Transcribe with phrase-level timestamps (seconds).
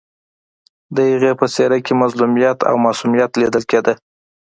[0.95, 3.93] د هغې په څېره کې مظلومیت او معصومیت لیدل کېده